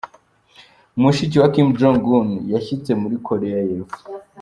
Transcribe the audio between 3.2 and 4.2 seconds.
Korea y'epfo.